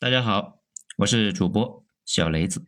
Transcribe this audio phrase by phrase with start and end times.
[0.00, 0.62] 大家好，
[0.98, 2.64] 我是主播小雷子。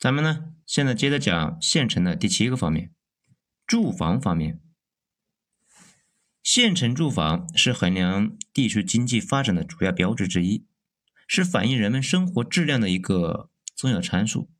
[0.00, 2.94] 咱们呢，现在接着讲县城的第七个方面，
[3.66, 4.58] 住房方面。
[6.42, 10.66] 县城住房是衡量地区经济发展的主要标志之一，
[11.28, 14.50] 是反映人们生活质量的一个重要参数。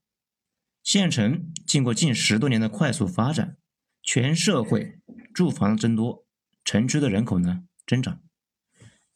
[0.83, 3.57] 县城经过近十多年的快速发展，
[4.03, 5.01] 全社会
[5.33, 6.27] 住房增多，
[6.63, 8.21] 城区的人口呢增长，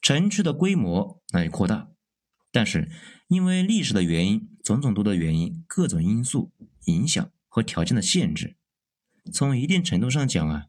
[0.01, 1.90] 城区的规模那也扩大。
[2.53, 2.91] 但是，
[3.29, 6.51] 因为历史的原因，种种多的原因，各种因素
[6.87, 8.57] 影响和条件的限制，
[9.31, 10.65] 从一定程度上讲啊，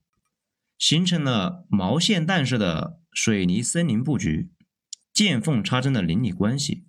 [0.78, 4.52] 形成了毛线蛋式的水泥森林布局，
[5.12, 6.86] 见缝插针的邻里关系，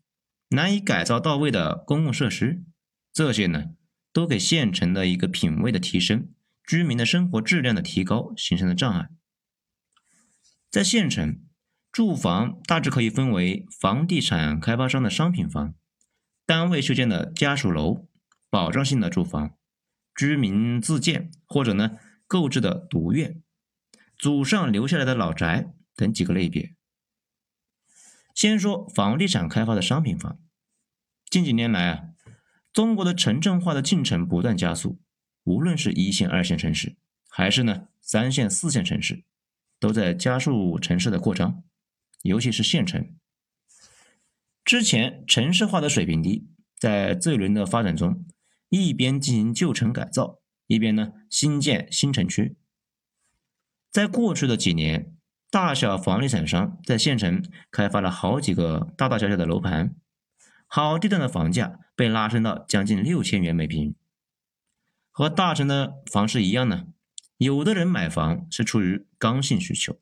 [0.49, 2.63] 难以改造到位的公共设施，
[3.11, 3.71] 这些呢，
[4.11, 6.29] 都给县城的一个品位的提升、
[6.67, 9.09] 居民的生活质量的提高形成了障碍。
[10.69, 11.42] 在县城。
[11.93, 15.75] 住房大致可以分为房地产开发商的商品房、
[16.43, 18.07] 单位修建的家属楼、
[18.49, 19.55] 保障性的住房、
[20.15, 21.91] 居民自建或者呢
[22.25, 23.43] 购置的独院、
[24.17, 26.73] 祖上留下来的老宅等几个类别。
[28.33, 30.39] 先说房地产开发的商品房，
[31.29, 32.05] 近几年来啊，
[32.73, 34.99] 中国的城镇化的进程不断加速，
[35.43, 36.97] 无论是一线、二线城市，
[37.29, 39.23] 还是呢三线、四线城市，
[39.79, 41.63] 都在加速城市的扩张。
[42.23, 43.09] 尤其是县城，
[44.63, 46.47] 之前城市化的水平低，
[46.79, 48.25] 在这一轮的发展中，
[48.69, 52.55] 一边进行旧城改造，一边呢新建新城区。
[53.91, 55.13] 在过去的几年，
[55.51, 59.93] 大小房地产商在县城开发了好几个大大小小的楼盘，
[60.65, 63.93] 好地段的房价被拉升到将近六千元每平。
[65.11, 66.85] 和大城的房市一样呢，
[67.37, 69.99] 有的人买房是出于刚性需求。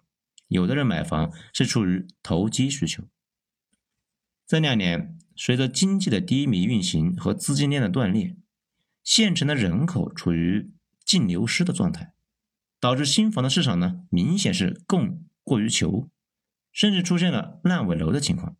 [0.52, 3.06] 有的人买房是出于投机需求。
[4.46, 8.36] 这两年，随着经济的低迷运行和资金链的断裂，
[9.02, 10.74] 县城的人口处于
[11.06, 12.12] 净流失的状态，
[12.82, 16.10] 导致新房的市场呢明显是供过于求，
[16.74, 18.58] 甚至出现了烂尾楼的情况。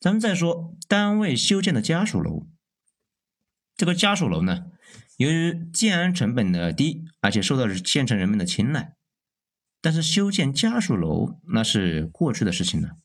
[0.00, 2.46] 咱们再说单位修建的家属楼，
[3.76, 4.70] 这个家属楼呢，
[5.18, 8.95] 由于建安成本的低，而且受到县城人们的青睐。
[9.80, 12.96] 但是修建家属楼那是过去的事情了。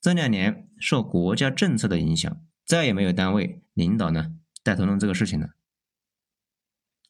[0.00, 5.50] 这两年受国家政策的影响，再也没有单位领导呢带头弄这个事情了。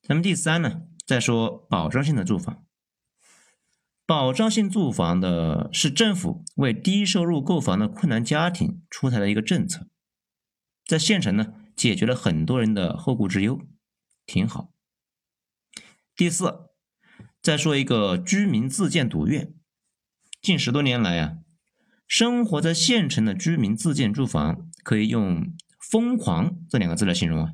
[0.08, 2.64] 那么第三呢，再说保障性的住房。
[4.06, 9.86] 保障性住房的是政府为低收入购房的困难家庭出台的一个政策，
[10.84, 13.60] 在县城呢解决了很多人的后顾之忧，
[14.24, 14.72] 挺好。
[16.16, 16.69] 第四。
[17.42, 19.54] 再说一个居民自建独院，
[20.42, 21.38] 近十多年来啊，
[22.06, 25.54] 生活在县城的居民自建住房，可以用
[25.90, 27.52] “疯狂”这两个字来形容啊。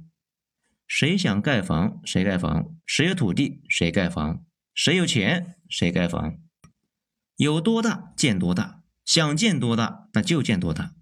[0.89, 6.37] 谁想盖房谁盖房，谁有土地谁盖房，谁有钱谁盖房，
[7.37, 10.97] 有多大建多大，想建多大那就建多大。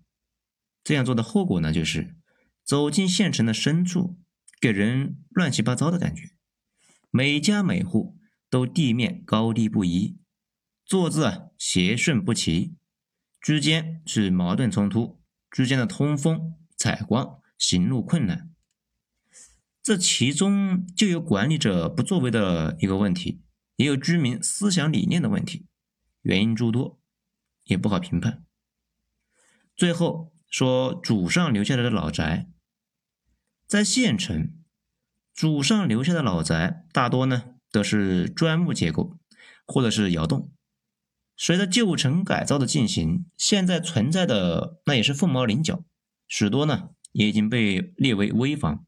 [0.82, 2.14] 这样做的后果呢，就是
[2.62, 4.18] 走进县城的深处，
[4.60, 6.32] 给人乱七八糟的感觉，
[7.10, 8.18] 每家每户。
[8.48, 10.18] 都地面高低不一，
[10.84, 12.76] 坐姿啊斜顺不齐，
[13.40, 18.50] 之间是矛盾冲突，之间的通风采光行路困难，
[19.82, 23.42] 这其中就有管理者不作为的一个问题，
[23.76, 25.66] 也有居民思想理念的问题，
[26.22, 27.00] 原因诸多，
[27.64, 28.44] 也不好评判。
[29.76, 32.48] 最后说祖上留下来的老宅，
[33.66, 34.54] 在县城，
[35.32, 37.53] 祖上留下的老宅大多呢。
[37.74, 39.18] 都是砖木结构，
[39.66, 40.52] 或者是窑洞。
[41.36, 45.82] 随着旧城改造的进行，现在存在的那也是凤毛麟角，
[46.28, 48.86] 许多呢也已经被列为危房。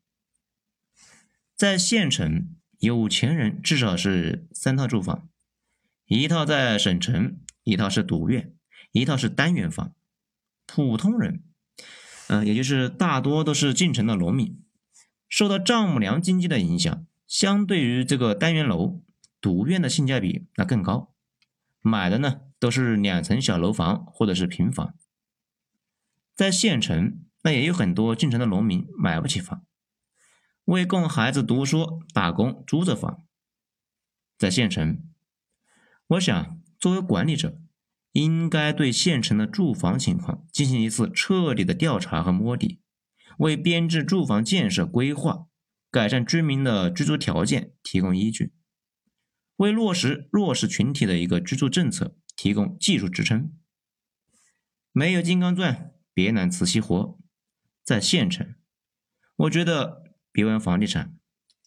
[1.57, 5.29] 在县城，有钱人至少是三套住房，
[6.07, 8.55] 一套在省城，一套是独院，
[8.93, 9.93] 一套是单元房。
[10.65, 11.43] 普通人，
[12.29, 14.63] 嗯，也就是大多都是进城的农民，
[15.29, 17.05] 受到丈母娘经济的影响。
[17.27, 19.03] 相对于这个单元楼，
[19.41, 21.13] 独院的性价比那更高，
[21.81, 24.95] 买的呢都是两层小楼房或者是平房。
[26.35, 29.65] 在县城，那也有很多进城的农民买不起房，
[30.67, 33.25] 为供孩子读书打工租着房。
[34.39, 35.03] 在县城，
[36.09, 37.59] 我想作为管理者，
[38.13, 42.81] 应该对县城的住房情况进行一次彻底的调查和摸底，
[43.39, 45.47] 为编制住房建设规划。
[45.97, 48.53] 改善居民的居住条件提供依据，
[49.57, 53.51] 为落实弱势群体的一个居住政策提供技术支撑。
[54.93, 57.19] 没有金刚钻，别揽瓷器活。
[57.83, 58.57] 在县城，
[59.37, 61.17] 我觉得别玩房地产，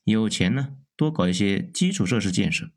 [0.03, 2.69] 有钱呢，多搞一些基础设施建设，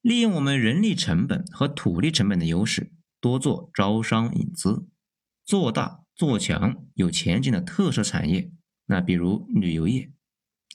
[0.00, 4.88] 利用我们人力成本和土地成本的优势，多做招商引资，
[5.44, 8.50] 做大做强有前景的特色产业。
[8.86, 10.10] 那比如旅游业，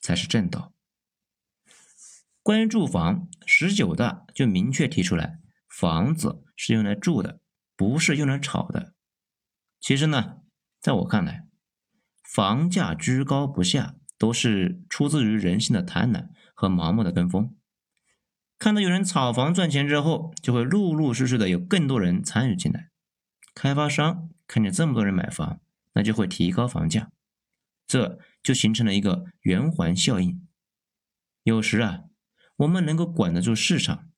[0.07, 0.71] 才是正道。
[2.41, 7.41] 关于住房，十九大就明确提出来，房子是用来住的，
[7.75, 8.93] 不是用来炒的。
[9.81, 10.37] 其实呢。
[10.79, 11.47] 在我看来，
[12.23, 17.57] 房价居高不下都是出自于人性的贪婪和盲目的跟风。
[18.57, 22.91] 看到有人炒房赚钱之后，就会陆陆续续的有更多人参与进来。
[23.53, 25.59] 开发商看见这么多人买房，
[25.93, 27.11] 那就会提高房价，
[27.85, 30.47] 这就形成了一个圆环效应。
[31.43, 32.05] 有时啊，
[32.55, 34.09] 我们能够管得住市场，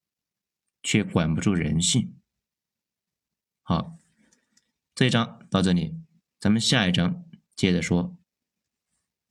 [0.83, 2.15] 却管不住人性。
[3.63, 3.97] 好，
[4.93, 5.95] 这一章到这里。
[6.39, 8.19] 咱们下一章接着说。